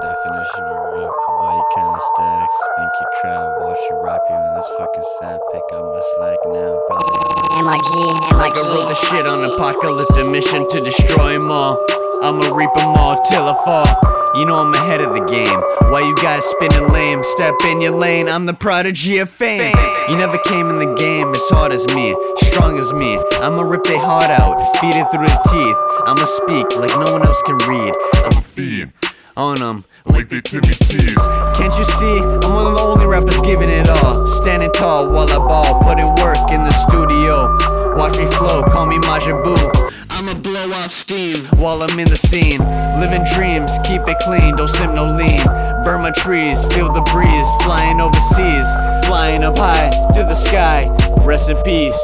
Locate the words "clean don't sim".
44.20-44.94